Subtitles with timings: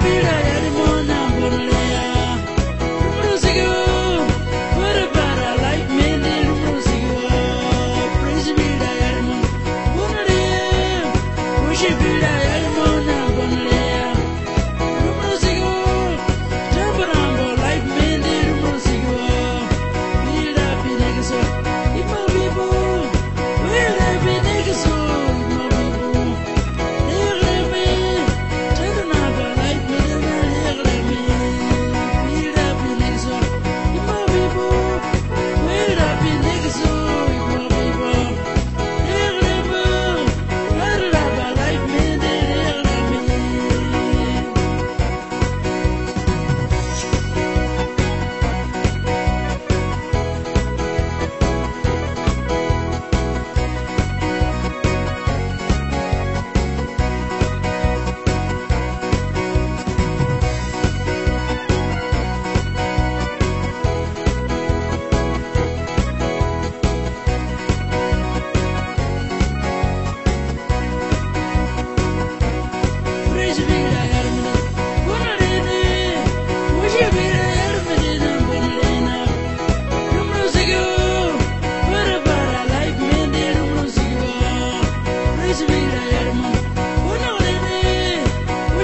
[0.00, 0.57] happy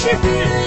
[0.00, 0.59] 是别人。